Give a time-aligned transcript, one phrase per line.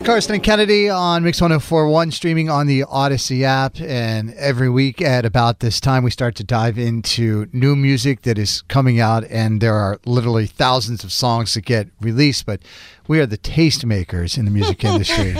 [0.00, 3.80] Carson and Kennedy on Mix 1041, streaming on the Audacy app.
[3.80, 8.36] And every week at about this time, we start to dive into new music that
[8.36, 9.22] is coming out.
[9.30, 12.62] And there are literally thousands of songs that get released, but
[13.06, 15.36] we are the tastemakers in the music industry.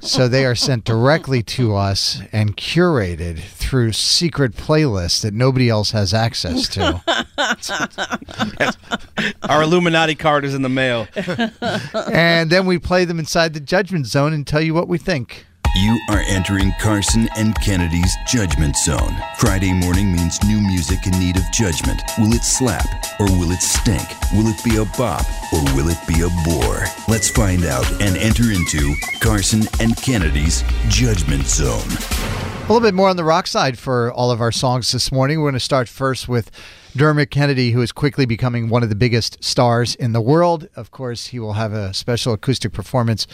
[0.00, 5.92] so they are sent directly to us and curated through secret playlists that nobody else
[5.92, 7.00] has access to.
[9.48, 11.06] Our Illuminati card is in the mail.
[12.12, 15.44] and then we play them inside the judgment zone and tell you what we think.
[15.76, 19.14] You are entering Carson and Kennedy's Judgment Zone.
[19.36, 22.00] Friday morning means new music in need of judgment.
[22.18, 22.86] Will it slap
[23.20, 24.08] or will it stink?
[24.32, 26.84] Will it be a bop or will it be a bore?
[27.08, 31.90] Let's find out and enter into Carson and Kennedy's Judgment Zone.
[32.64, 35.38] A little bit more on the rock side for all of our songs this morning.
[35.38, 36.50] We're going to start first with
[36.96, 40.66] Dermot Kennedy, who is quickly becoming one of the biggest stars in the world.
[40.74, 43.26] Of course, he will have a special acoustic performance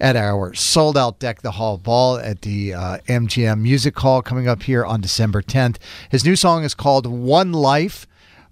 [0.00, 4.48] at our sold out Deck the Hall Ball at the uh, MGM Music Hall coming
[4.48, 5.76] up here on December 10th.
[6.08, 8.06] His new song is called One Life.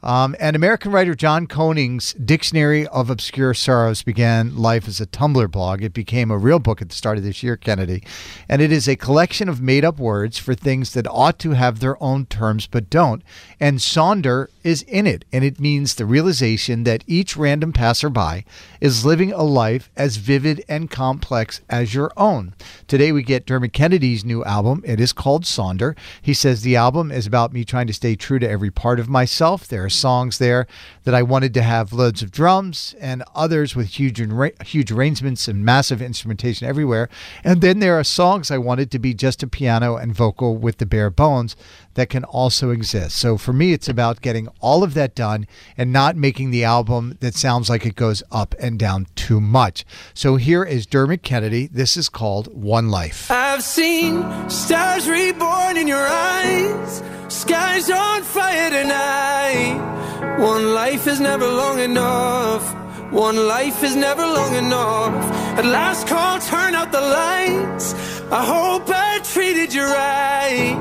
[0.07, 5.51] Um, and American writer John Koenig's Dictionary of Obscure Sorrows began life as a Tumblr
[5.51, 5.83] blog.
[5.83, 8.05] It became a real book at the start of this year, Kennedy.
[8.49, 11.81] And it is a collection of made up words for things that ought to have
[11.81, 13.21] their own terms but don't.
[13.59, 15.25] And Sonder is in it.
[15.33, 18.45] And it means the realization that each random passerby
[18.81, 22.55] is living a life as vivid and complex as your own.
[22.87, 24.85] Today we get Dermot Kennedy's new album.
[24.87, 25.97] It is called Sonder.
[26.23, 29.09] He says the album is about me trying to stay true to every part of
[29.09, 29.67] myself.
[29.67, 30.67] There songs there
[31.05, 34.21] that I wanted to have loads of drums and others with huge
[34.65, 37.09] huge arrangements and massive instrumentation everywhere.
[37.45, 40.79] And then there are songs I wanted to be just a piano and vocal with
[40.79, 41.57] the bare bones
[41.95, 43.17] that can also exist.
[43.17, 45.47] So for me, it's about getting all of that done
[45.77, 49.85] and not making the album that sounds like it goes up and down too much.
[50.15, 51.67] So here is Dermot Kennedy.
[51.67, 53.31] This is called One Life.
[53.31, 60.39] I've seen stars reborn in your eyes, skies on fire tonight.
[60.39, 62.63] One life is never long enough.
[63.13, 65.15] One life is never long enough.
[65.59, 67.95] At last call, turn out the lights.
[68.31, 70.77] I hope I treated you right.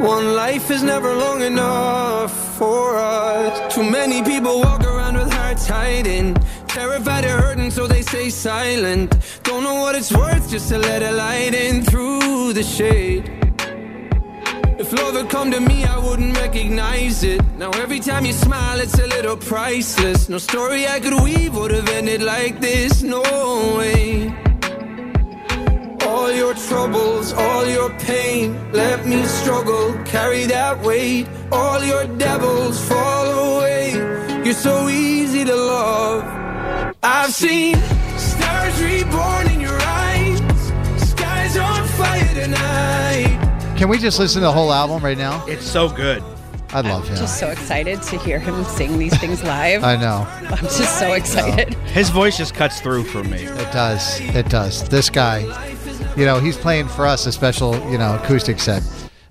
[0.00, 3.74] One life is never long enough for us.
[3.74, 6.34] Too many people walk around with hearts hiding.
[6.66, 9.16] Terrified of hurting, so they stay silent.
[9.42, 13.41] Don't know what it's worth just to let a light in through the shade.
[14.78, 17.40] If love had come to me, I wouldn't recognize it.
[17.56, 20.28] Now every time you smile, it's a little priceless.
[20.28, 23.02] No story I could weave would have ended like this.
[23.02, 23.22] No
[23.76, 24.32] way
[26.22, 28.44] all your troubles, all your pain.
[28.72, 31.26] Let me struggle, carry that weight.
[31.50, 33.92] All your devils fall away.
[34.44, 36.22] You're so easy to love.
[37.02, 37.76] I've seen
[38.16, 40.38] stars reborn in your eyes,
[41.10, 42.71] skies on fire tonight.
[43.82, 45.44] Can we just listen to the whole album right now?
[45.46, 46.22] It's so good.
[46.70, 47.14] I love him.
[47.14, 49.82] I'm just so excited to hear him sing these things live.
[49.82, 50.24] I know.
[50.38, 51.74] I'm just so excited.
[51.86, 53.38] His voice just cuts through for me.
[53.42, 54.20] It does.
[54.20, 54.88] It does.
[54.88, 55.40] This guy,
[56.16, 58.84] you know, he's playing for us a special, you know, acoustic set.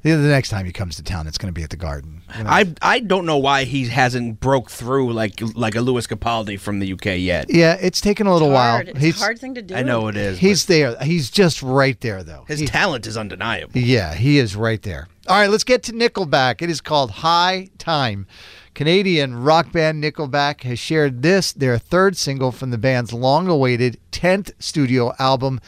[0.03, 2.21] The, the next time he comes to town, it's going to be at the Garden.
[2.37, 2.49] You know?
[2.49, 6.79] I I don't know why he hasn't broke through like like a Lewis Capaldi from
[6.79, 7.45] the UK yet.
[7.49, 8.79] Yeah, it's taken a little It's while.
[8.79, 9.75] It's He's a hard thing to do.
[9.75, 10.39] I know it is.
[10.39, 10.95] he's there.
[11.03, 12.45] He's just right there, though.
[12.47, 13.71] his He- talent is undeniable.
[13.75, 15.07] Yeah, he is right there.
[15.27, 16.61] All right, let's get to Nickelback.
[16.63, 18.25] It is called High Time.
[18.73, 23.99] Canadian rock band Nickelback has shared this, their third single from the band's long awaited
[24.11, 25.59] 10th studio album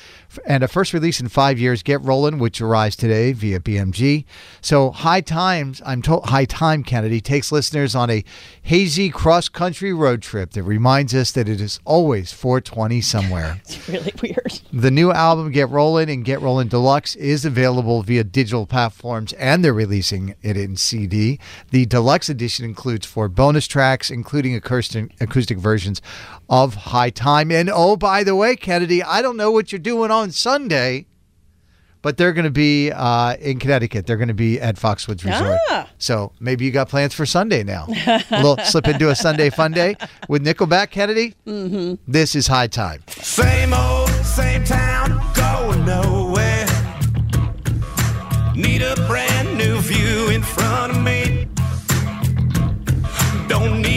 [0.45, 4.25] and a first release in five years, Get Rollin', which arrives today via BMG.
[4.61, 8.23] So High Times, I'm told High Time Kennedy takes listeners on a
[8.61, 13.61] hazy cross country road trip that reminds us that it is always 420 somewhere.
[13.73, 14.59] It's really weird.
[14.71, 19.63] The new album, Get Rollin' and Get Rollin' Deluxe, is available via digital platforms and
[19.63, 21.39] they're releasing it in CD.
[21.71, 26.01] The deluxe edition includes four bonus tracks, including acoustic, acoustic versions
[26.49, 27.51] of High Time.
[27.51, 31.07] And oh, by the way, Kennedy, I don't know what you're doing on Sunday,
[32.01, 34.05] but they're going to be uh, in Connecticut.
[34.05, 35.57] They're going to be at Foxwoods Resort.
[35.69, 35.89] Ah.
[35.97, 37.87] So maybe you got plans for Sunday now.
[38.07, 39.95] a little slip into a Sunday fun day
[40.27, 41.33] with Nickelback, Kennedy.
[41.47, 41.95] Mm-hmm.
[42.11, 43.03] This is high time.
[43.07, 46.65] Same old, same town, going nowhere.
[48.55, 51.47] Need a brand new view in front of me.
[53.47, 53.92] Don't need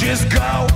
[0.00, 0.69] just go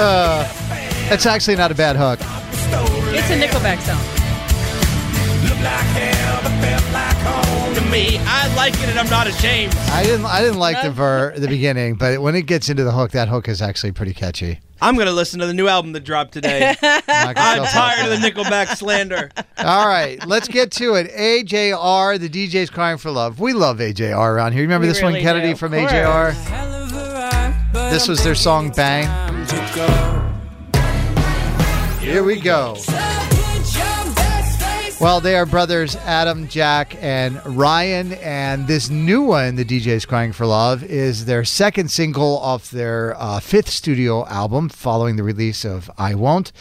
[0.00, 0.44] Uh,
[1.10, 2.18] that's actually not a bad hook.
[3.12, 4.00] It's a Nickelback song.
[5.44, 7.90] Look like hell, but felt like home to me.
[7.90, 9.74] Me, I like it and I'm not ashamed.
[9.90, 10.24] I didn't.
[10.24, 13.28] I didn't like the ver the beginning, but when it gets into the hook, that
[13.28, 14.60] hook is actually pretty catchy.
[14.80, 16.74] I'm gonna listen to the new album that dropped today.
[16.82, 17.34] I'm
[17.66, 19.30] tired of the Nickelback slander.
[19.58, 21.10] All right, let's get to it.
[21.12, 23.38] AJR, the DJ's crying for love.
[23.38, 24.62] We love AJR around here.
[24.62, 25.72] You remember We this one, Kennedy, do, from.
[25.72, 26.32] AJR?
[27.90, 29.29] This was their song Bang.
[32.00, 32.76] Here we go.
[35.00, 40.32] Well, they are brothers Adam, Jack, and Ryan, and this new one, "The DJ's Crying
[40.32, 45.64] for Love," is their second single off their uh, fifth studio album, following the release
[45.64, 46.52] of "I Won't."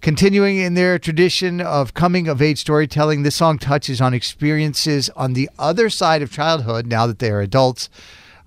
[0.00, 5.32] Continuing in their tradition of coming of age storytelling, this song touches on experiences on
[5.32, 7.88] the other side of childhood now that they are adults.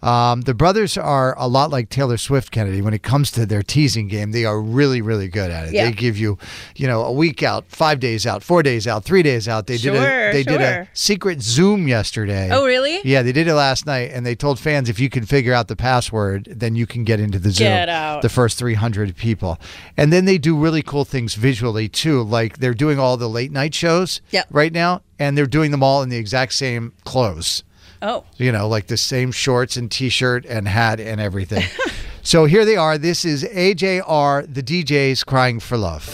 [0.01, 2.81] Um, the brothers are a lot like Taylor Swift, Kennedy.
[2.81, 5.73] When it comes to their teasing game, they are really, really good at it.
[5.73, 5.85] Yeah.
[5.85, 6.37] They give you,
[6.75, 9.67] you know, a week out, five days out, four days out, three days out.
[9.67, 12.49] They did a Sure, they did a secret Zoom yesterday.
[12.51, 13.01] Oh, really?
[13.03, 15.67] Yeah, they did it last night, and they told fans if you can figure out
[15.67, 17.67] the password, then you can get into the Zoom.
[17.67, 18.21] Get out.
[18.21, 19.59] The first 300 people,
[19.97, 22.23] and then they do really cool things visually too.
[22.23, 24.47] Like they're doing all the late night shows Yep.
[24.51, 27.63] right now, and they're doing them all in the exact same clothes
[28.01, 28.23] Oh.
[28.37, 31.65] you know, like the same shorts and t-shirt and hat and everything.
[32.23, 32.97] so here they are.
[32.97, 36.07] This is AJR, the DJs crying for love.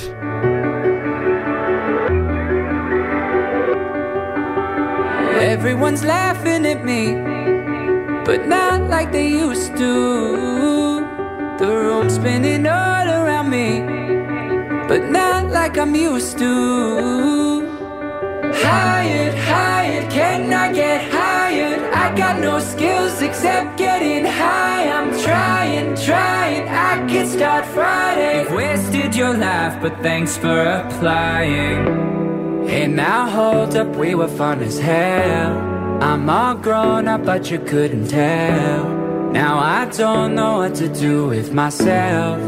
[5.37, 7.13] Everyone's laughing at me,
[8.25, 11.01] but not like they used to.
[11.59, 13.81] The room's spinning all around me,
[14.87, 17.67] but not like I'm used to.
[18.55, 21.24] Hired, hired, can I get hired?
[22.15, 24.87] Got no skills except getting high.
[24.89, 28.43] I'm trying, trying, I can start Friday.
[28.43, 32.67] You've wasted your life, but thanks for applying.
[32.67, 35.57] Hey, now hold up, we were fun as hell.
[36.01, 38.85] I'm all grown up, but you couldn't tell.
[39.31, 42.39] Now I don't know what to do with myself.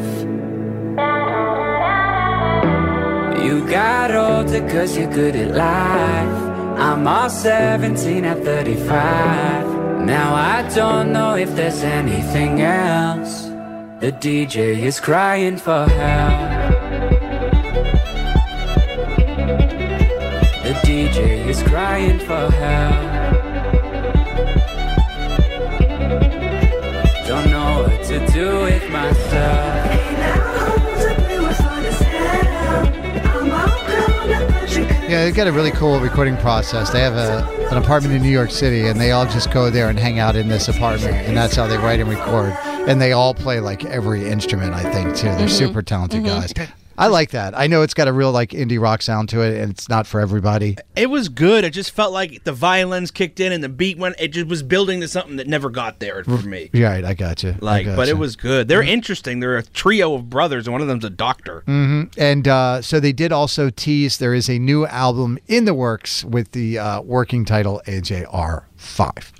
[3.43, 6.46] You got older cause you're good at life.
[6.79, 10.05] I'm all 17 at 35.
[10.05, 13.45] Now I don't know if there's anything else.
[13.99, 16.71] The DJ is crying for help.
[20.63, 23.16] The DJ is crying for help.
[35.27, 36.89] They've got a really cool recording process.
[36.89, 39.89] They have a an apartment in New York City, and they all just go there
[39.89, 42.53] and hang out in this apartment, and that's how they write and record.
[42.87, 45.25] And they all play like every instrument, I think, too.
[45.25, 45.47] They're mm-hmm.
[45.49, 46.61] super talented mm-hmm.
[46.61, 46.69] guys.
[46.97, 47.57] I like that.
[47.57, 50.07] I know it's got a real like indie rock sound to it, and it's not
[50.07, 50.77] for everybody.
[50.95, 51.63] It was good.
[51.63, 54.15] It just felt like the violins kicked in and the beat went.
[54.19, 56.69] It just was building to something that never got there for me.
[56.73, 57.05] Right.
[57.05, 57.55] I got you.
[57.59, 58.67] Like, but it was good.
[58.67, 59.39] They're interesting.
[59.39, 61.63] They're a trio of brothers, and one of them's a doctor.
[61.67, 66.23] And uh, so they did also tease there is a new album in the works
[66.23, 69.31] with the uh, working title AJR Five.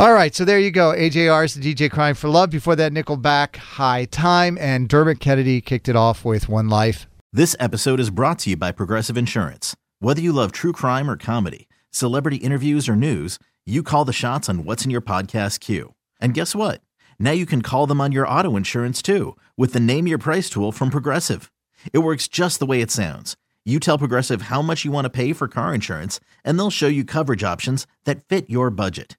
[0.00, 0.94] All right, so there you go.
[0.94, 2.48] AJR's the DJ Crying for Love.
[2.48, 7.06] Before that, Nickelback, High Time, and Dermot Kennedy kicked it off with One Life.
[7.34, 9.76] This episode is brought to you by Progressive Insurance.
[9.98, 14.48] Whether you love true crime or comedy, celebrity interviews or news, you call the shots
[14.48, 15.92] on what's in your podcast queue.
[16.18, 16.80] And guess what?
[17.18, 20.48] Now you can call them on your auto insurance too with the Name Your Price
[20.48, 21.52] tool from Progressive.
[21.92, 23.36] It works just the way it sounds.
[23.66, 26.88] You tell Progressive how much you want to pay for car insurance, and they'll show
[26.88, 29.18] you coverage options that fit your budget.